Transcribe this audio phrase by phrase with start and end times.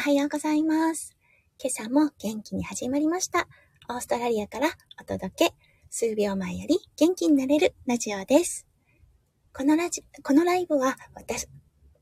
[0.00, 1.14] おはようございます。
[1.62, 3.46] 今朝も元気に始まりました。
[3.90, 5.54] オーストラリアからお届け、
[5.90, 8.66] 数秒前より元気になれるラジオです。
[9.52, 11.48] このラジ、このライブは私、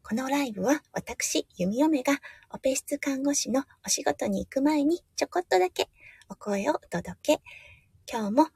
[0.04, 2.20] このライブは私、弓嫁が
[2.54, 5.88] オペ室看護師のお仕事に行く前にちょこっとだけ
[6.28, 7.40] お声をお届け、
[8.08, 8.46] 今日も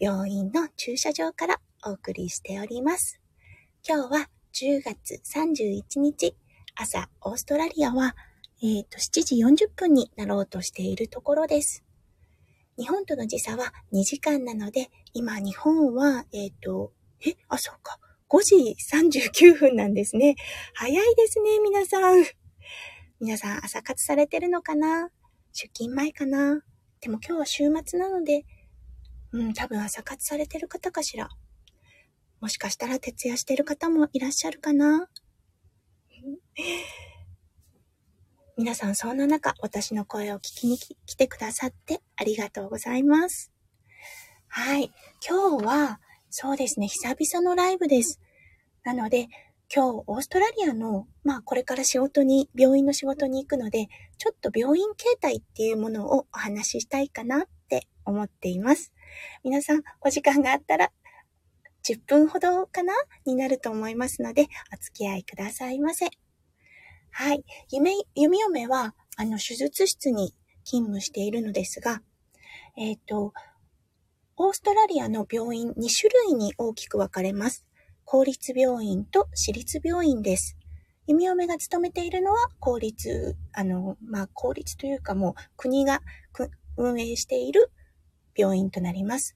[0.00, 3.20] 病院の駐車場からお送りしております。
[3.88, 6.34] 今日は10月31日
[6.74, 8.16] 朝、オーストラリアは
[8.60, 9.22] えっ、ー、と、7
[9.56, 11.84] 時40分になろうとしているところです。
[12.76, 16.92] 日本との時差は2時間なので、今日本は、えっ、ー、と、
[17.24, 17.98] え、あ、そうか。
[18.28, 20.36] 5時39分なんですね。
[20.74, 22.24] 早いですね、皆さん。
[23.20, 25.10] 皆さん朝活されてるのかな？
[25.52, 26.62] 出勤前かな？
[27.00, 28.44] でも今日は週末なので、
[29.32, 31.28] うん、多分朝活されてる方かしら。
[32.40, 35.08] もしかしたら徹夜してる方もいらっしゃるかな？
[38.58, 43.52] 皆さんそんな中、私の声を聞きに来てくださってありがとうございます。
[44.48, 44.90] はい。
[45.24, 48.20] 今日は、そうですね、久々のライブです。
[48.82, 49.28] なので、
[49.72, 53.86] 今日、オーストラリアの、まあ、これから仕事に、病院の仕事に行くので、
[54.18, 58.92] ちょっと病院形態っていうものをお話ししたいかなって思っています。
[59.44, 60.90] 皆さん、お時間があったら、
[61.84, 62.92] 10分ほどかな
[63.24, 66.08] になると思いますので、お付き合いくださいませ。
[67.20, 67.44] はい。
[67.72, 70.32] 夢、弓嫁は、あの、手術室に
[70.62, 72.00] 勤務しているのですが、
[72.76, 73.32] えっ、ー、と、
[74.36, 77.66] オーストラリアの病院2種類に大きく分かれます。
[78.04, 80.56] 公立病院と私立病院です。
[81.08, 86.02] 弓嫁が勤めているのは公立、あの、まあ、公立というかもう国が
[86.76, 87.72] 運営している
[88.36, 89.34] 病院となります。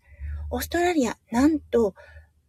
[0.50, 1.96] オーストラリア、なんと、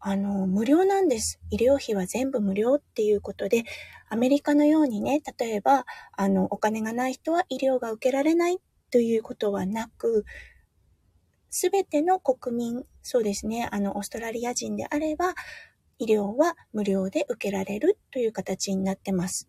[0.06, 1.40] あの、無料なんです。
[1.50, 3.64] 医療費は全部無料っていうことで、
[4.10, 8.60] アメリカのようにね、例えば、あの、お金がない人は医療が受けられない
[8.92, 10.26] ということはなく、
[11.50, 15.36] すべての国民、そうですね、あの、オーストラリア人であれば、
[16.00, 19.48] 医療は無料で受けられるという形になってます。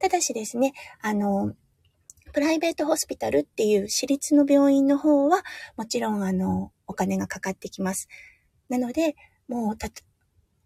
[0.00, 0.72] ただしですね、
[1.02, 1.54] あの、
[2.32, 5.44] プライベートホスピタルっていう私立の病院の方は、
[5.76, 8.08] もちろんあの、お金がかかってきます。
[8.68, 9.14] なので、
[9.48, 9.88] もう、た、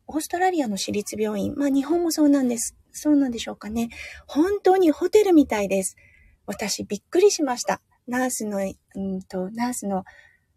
[0.06, 2.76] オーストラリアの私立病院、まあ日本もそうなんです。
[2.92, 3.90] そうなんでしょうかね。
[4.26, 5.96] 本当にホテルみたいです。
[6.46, 7.82] 私びっくりしました。
[8.06, 8.58] ナースの、
[8.94, 10.04] うんと、ナースの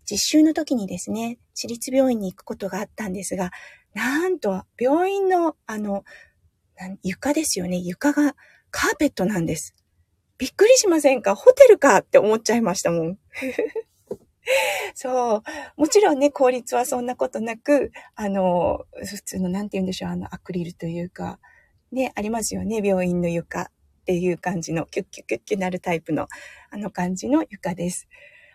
[0.09, 3.51] 実習の時にですね、私立病院に行くことがあったんですが、
[3.93, 6.03] なんと、病院の、あの、
[7.03, 7.77] 床ですよね。
[7.77, 8.35] 床が
[8.71, 9.75] カーペットなんです。
[10.37, 11.35] びっくりしませんか？
[11.35, 13.19] ホテルかって思っちゃいましたもん。
[14.95, 15.43] そう。
[15.77, 21.39] もちろんね、効率はそんなことなく、あの、普通の、なんて言うんでしょう、あの、アクリルというか、
[21.91, 23.67] ね、ありますよね、病院の床っ
[24.05, 26.27] ていう感じの、キュッキュッキュッキュなるタイプの、
[26.71, 28.07] あの感じの床です。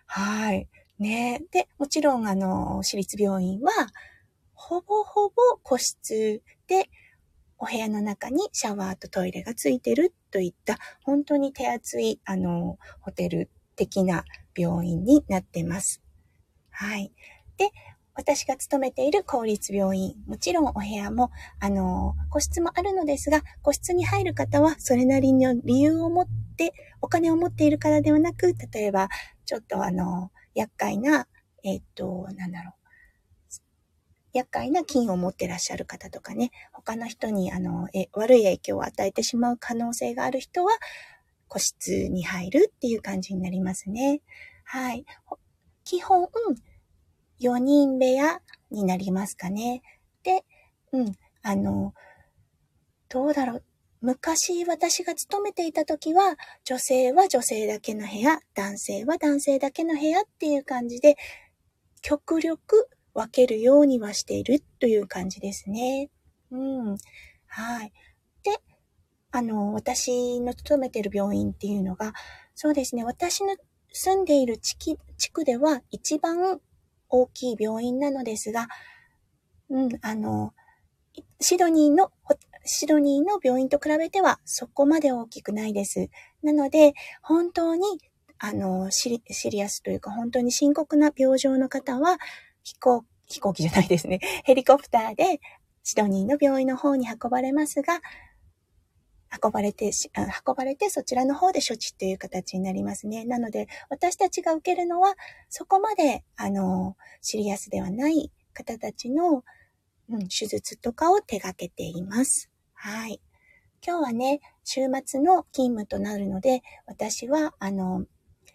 [0.07, 0.69] はい。
[0.99, 1.43] ね。
[1.53, 3.71] で、もちろん、あの、私立病院は、
[4.55, 6.89] ほぼほぼ個室で、
[7.59, 14.25] お部屋の中にシャワーとトイレがついてるといった、本当に手厚い、あの、ホテル的な
[14.57, 16.03] 病院になってます。
[16.71, 17.13] はい。
[17.57, 17.71] で、
[18.15, 26.27] 私が勤めている公立病院、もちろんお部屋も、あの、個室もあるのですが、個室に入る方はそれなりの理由を持っ
[26.57, 26.73] て、
[27.03, 29.09] お金を持っているからではなく、例えば、
[29.45, 31.29] ちょっとあの、厄介な、
[31.63, 32.87] えっ、と、なんだろう。
[34.33, 40.73] 厄介な菌を持ってらっしゃる方とかね、他の人にあのえ悪い影響を与えてしまう可能性がある人は、
[41.49, 44.21] 個室に入るっていう感じになりますね。
[44.65, 45.05] はい。
[45.85, 46.29] 基本、
[47.41, 48.41] 4人部屋
[48.71, 49.83] になりますかね。
[50.23, 50.45] で、
[50.93, 51.13] うん、
[51.43, 51.95] あの、
[53.09, 53.65] どうだろう。
[54.01, 61.17] 昔私が勤めていた時は、女性は女性だけの部屋、男性は男性だけの部屋っていう感じで、
[62.03, 66.11] 極力分けるようにはしているという感じですね。
[66.51, 66.99] うん。
[67.47, 67.93] はい。
[69.37, 72.15] あの、私の勤めてる病院っていうのが、
[72.55, 73.55] そうですね、私の
[73.93, 74.97] 住んでいる地
[75.31, 76.59] 区では一番
[77.11, 78.67] 大きい病院なのですが、
[79.69, 80.55] うん、あの、
[81.39, 82.13] シドニーの、
[82.65, 86.09] シドニーの病院と比べてはそこまで大きくないです。
[86.43, 87.83] なので、本当に、
[88.39, 92.17] あの、シリシリアスというか本当に深刻な病状の方は、
[92.63, 94.21] 飛行、飛行機じゃないですね。
[94.45, 95.43] ヘリコプターで
[95.83, 98.01] シドニーの病院の方に運ばれますが、
[99.47, 99.93] 運ばれて、
[100.47, 103.25] 運ばれてそちらの方で処置という形になりますね。
[103.25, 105.15] なので、私たちが受けるのは、
[105.49, 109.45] そこまで、あの、シリアスではない方たちの、
[110.09, 112.51] うん、手術とかを手掛けています。
[112.75, 113.21] はい。
[113.87, 118.07] 今日はね、週末の勤務となるので、私は、あの、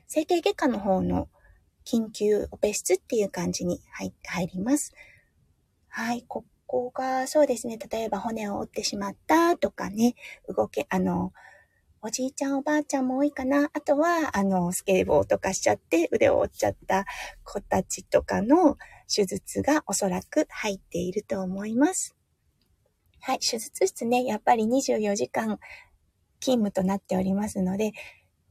[0.07, 1.29] 整形外科の方の
[1.85, 4.13] 緊急オペ室っていう感じに入
[4.47, 4.93] ります。
[5.87, 10.15] はい、ここが、そうですね、例えば骨を折ってしまったとかね、
[10.47, 11.33] 動け、あの、
[12.01, 13.69] おじいちゃんおばあちゃんも多いかな。
[13.73, 17.05] あとは、あの、スケボーとかしちゃって腕を折っちゃった
[17.43, 18.77] 子たちとかの
[19.13, 22.15] 手術がおそらく入っていると思います。
[23.19, 25.59] はい、手術室ね、やっぱり24時間
[26.39, 27.91] 勤務となっておりますので、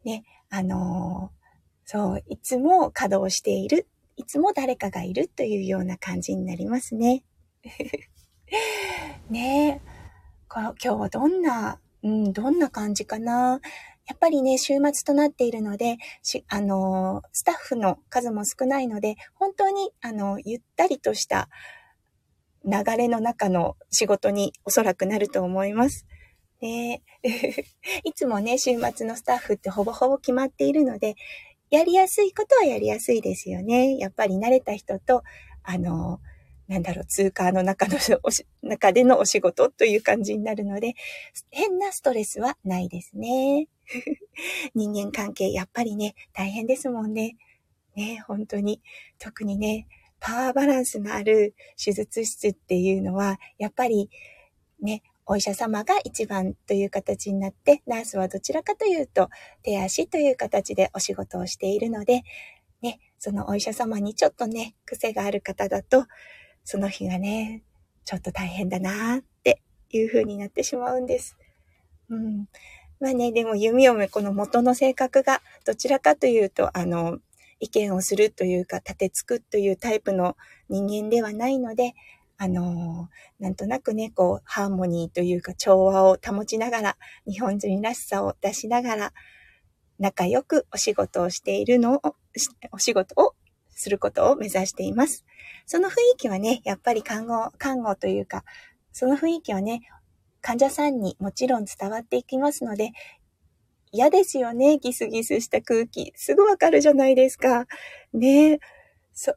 [0.04, 1.40] ね、あのー、
[1.86, 7.24] そう、いつも稼働している、いつも誰かがいるというような感じになりますね。
[9.30, 9.90] ねえ
[10.52, 13.60] 今日はどんな、うん、どんな感じかな。
[14.06, 21.48] やっぱりね、週末となっているので、しあの、スタッフの数も少ないので、本当に、あの、ゆったりとした
[22.64, 26.06] 流れの中の仕事におそらくなると思います。
[26.60, 27.02] ね
[28.04, 31.14] いつもね、週末のスタッフってほぼほぼ決まっているので、
[31.70, 33.96] やりやすいことはやりやすいですよね。
[33.96, 35.22] やっぱり慣れた人と、
[35.62, 36.20] あの、
[36.70, 40.94] なんだろう、通貨の中の おし中でのお仕事という感じになるので、
[41.50, 43.66] 変なストレスはないですね。
[44.76, 47.36] 人間関係、やっぱりね、大変ですもんね。
[47.96, 48.80] ね、本当に。
[49.18, 49.88] 特にね、
[50.20, 54.08] パワーバランスのある手術室っていうのは、やっぱり
[54.80, 59.28] ね、お医者様が一番という形になって、ナースはどちらかというと
[59.64, 62.22] 手足という形でお仕事をしているので、
[62.80, 66.06] ね、そのお医者様にちょっとね、癖がある方だと、
[66.64, 67.62] その日がね、
[68.04, 71.36] ちょっと大変だなっていう風になってしまうんです。
[72.08, 72.46] うん。
[73.00, 77.18] まあね、でも弓嫁この元の性格がどちらかというと、あの、
[77.60, 80.36] 意見をするというか、立てつくというタイプの
[80.68, 81.94] 人間ではないので、
[82.36, 86.96] あの、なんとなくね、こう、ハーモニーというか調和を保ちながら、
[87.26, 89.12] 日本人らしさを出しながら、
[89.98, 92.16] 仲良くお仕事をしているのを、
[92.72, 93.34] お仕事を
[93.80, 95.24] することを目指しています。
[95.66, 98.44] その雰囲気はね、やっぱり看護、看護というか、
[98.92, 99.82] その雰囲気はね、
[100.40, 102.92] 患者さんにもちろん伝わっていきますので、
[103.92, 104.78] 嫌ですよね。
[104.78, 106.12] ギスギスした空気。
[106.14, 107.66] すぐわかるじゃないですか。
[108.12, 108.60] ねえ
[109.12, 109.34] そ、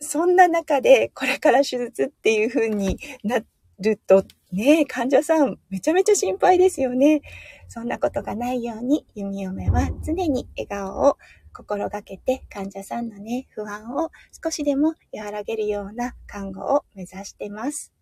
[0.00, 3.40] そんな中で、これから手術っていう風にな
[3.80, 7.22] ると、ねえ患者さん、めちゃめちゃ心配ですよね。
[7.68, 11.18] そんなことがないように、弓嫁は常に笑顔を
[11.52, 14.10] 心がけて患者さんのね、不安を
[14.42, 17.92] 少しでも和らげるような看護を目指してます。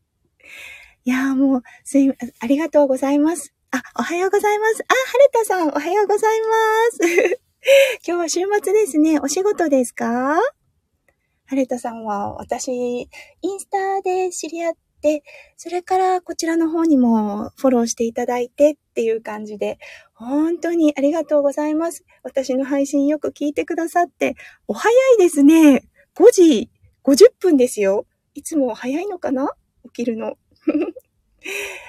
[1.05, 3.55] いやーもう、すいません、ありがとうございます。
[3.71, 4.83] あ、おはようございます。
[4.83, 6.47] あ、はるたさん、おはようございま
[6.93, 7.41] す。
[8.07, 9.19] 今日は週末ですね。
[9.21, 10.39] お仕事ですか？
[11.47, 13.09] はるたさんは、私、イ
[13.55, 14.79] ンスタで知り合って、
[15.57, 19.79] それからこちらの方にもフォローしていただいてっていう感じで、
[20.15, 22.05] 本当にありがとうございます。
[22.23, 24.35] 私の配信よく聞いてくださって、
[24.67, 25.85] お早いですね。
[26.17, 26.71] 5時
[27.05, 28.07] 50分ですよ。
[28.35, 29.51] いつも早いのかな？
[29.85, 30.37] 起きるの。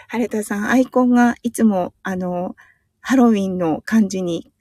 [0.07, 2.55] ハレタさん、アイコンがいつも、あの、
[3.01, 4.51] ハロウィンの感じに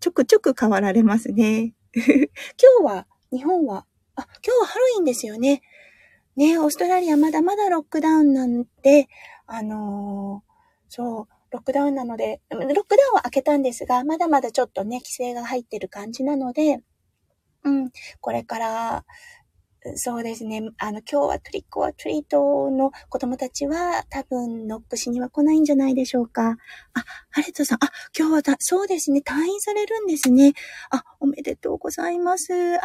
[0.00, 1.74] ちょくちょく変わられますね。
[1.94, 2.04] 今
[2.80, 5.62] 日は、日本は、あ、今日はハロウィンですよね。
[6.36, 9.08] ね、オーストラリアまだまだロックダウンなんで、
[9.46, 10.52] あのー、
[10.88, 16.80] そう、ロックダウンなので、ロックダウンは開けたんですが、まだまだちょっとね、規制が入ってる感じなので、
[17.64, 19.04] うん、これから、
[19.94, 20.62] そうですね。
[20.78, 26.56] あの、今日はトリックオアトリートの子供たちは多分ノックしには来ないんじゃないでしょうか。
[26.94, 29.22] あ、ハレトさん、あ、今日はだ、そうですね。
[29.24, 30.54] 退院されるんですね。
[30.90, 32.52] あ、おめでとうございます。
[32.76, 32.80] あ、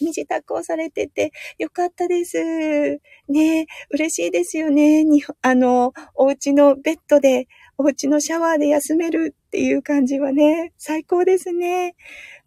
[0.00, 2.38] 身支度をされててよかったです。
[3.28, 5.04] ね嬉しいですよね。
[5.04, 11.94] に、あの、お家のベッドで、お家のシャワーで休めるっていう感じはね、最高ですね。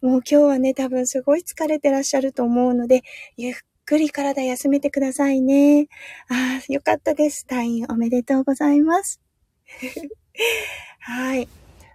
[0.02, 3.02] もう今日はね、多分すごい疲れてらっしゃると思うので、
[3.36, 5.88] ゆっくり体休めてくださいね。
[6.28, 7.46] ああ、よかったです。
[7.48, 9.20] 退院おめでとうございます。
[11.00, 11.48] はい。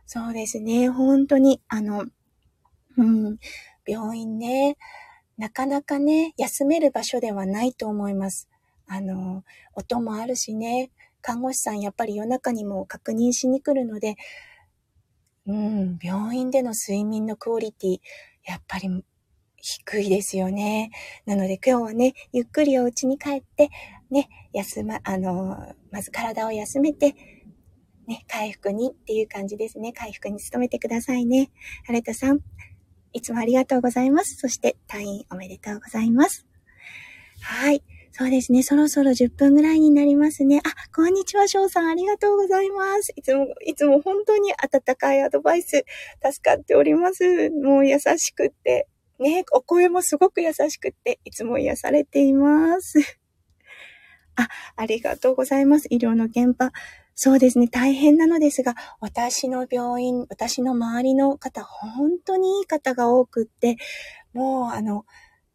[0.06, 0.90] そうですね。
[0.90, 2.06] 本当に、あの、
[2.98, 3.38] うん、
[3.86, 4.78] 病院ね、
[5.38, 8.50] なかなかね、休める場所ではないと思います。
[8.88, 10.92] あの、音もあるしね、
[11.22, 14.16] 看護師さんやっぱり夜中にも確認しに来るので、
[15.46, 18.00] うん、病院での睡眠のクオリティ、
[18.46, 19.04] やっぱり
[19.58, 20.92] 低いですよね。
[21.26, 23.70] なので今日はね、ゆっくりお家に帰って、
[24.10, 25.58] ね、休ま、あの、
[25.92, 27.16] まず体を休めて、
[28.08, 29.92] ね、回復にっていう感じですね。
[29.92, 31.52] 回復に努めてくださいね。
[31.86, 32.40] ハレトさん、
[33.14, 34.36] いつもありがとうございます。
[34.38, 36.46] そして退院おめでとうございます。
[37.42, 37.84] はい。
[38.12, 38.64] そうですね。
[38.64, 40.62] そろそろ10分ぐらいになりますね。
[40.64, 41.90] あ、こんにちは、翔さん。
[41.90, 43.14] ありがとうございます。
[43.16, 45.86] いつも、いつも本当に温かいアドバイス、
[46.24, 47.52] 助かっております。
[47.52, 48.88] もう優しくって。
[49.20, 53.00] ね、お声もすごく優しくって、いつも癒されています。
[54.36, 55.88] あ、ありがとうございます。
[55.90, 56.72] 医療の現場。
[57.16, 57.68] そうですね。
[57.68, 63.78] 大変なのですが、私の病院、私の周りの方、本当にいい方が多くって、
[64.34, 65.06] もう、あの、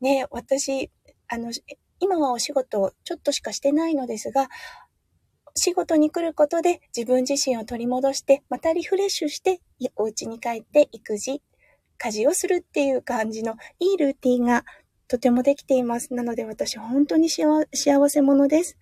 [0.00, 0.90] ね、私、
[1.28, 1.52] あの、
[2.00, 4.48] 今はお仕事ちょっとしかしてないのですが、
[5.54, 9.60] 仕事に来ることで自分自身を取り戻して、またリフレッシュして、
[9.94, 11.42] お家に帰って育児、
[12.02, 14.64] 家事をするっていう感じのいいルーティンが
[15.06, 16.12] とてもできています。
[16.14, 17.64] なので私本当に幸
[18.08, 18.76] せ者です。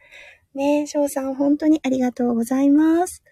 [0.55, 3.23] ねえ、翔さん本当にありがとうございます。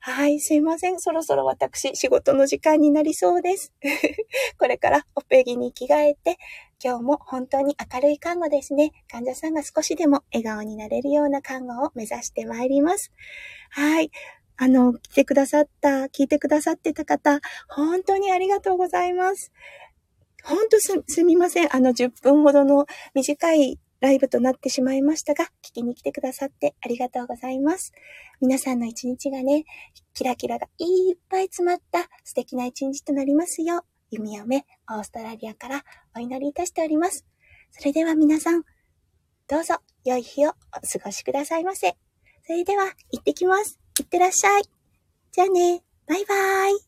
[0.00, 0.98] はい、すいません。
[0.98, 3.74] そろそろ私、仕事の時間になりそうです。
[4.56, 6.38] これからオペ着に着替えて、
[6.82, 8.92] 今日も本当に明るい看護ですね。
[9.10, 13.12] 患者さんが少しでも笑顔になれるような看護を目指してまいります。
[13.70, 14.10] はい。
[14.58, 19.52] あの、来てくださった、聞いてくださってた方、本当にありがとうございます。
[20.44, 21.74] 本当す、すみません。
[21.74, 27.92] あの、10分ほどの短いライブとなってしまいましたが、聞きに来てくださってありがとうございます。
[28.40, 29.64] 皆さんの一日がね、
[30.12, 35.84] キラキラがいっぱい詰まった素敵な一日となりますよう、弓嫁、オーストラリアから
[36.16, 37.24] お祈りいたしております。
[37.70, 38.64] それでは皆さん、
[39.46, 41.96] どうぞ良い日をお過ごしくださいませ。
[42.44, 43.78] それでは、行ってきます。
[44.08, 44.62] いってらっしゃい。
[45.32, 46.38] じゃあね、バイバー
[46.70, 46.87] イ。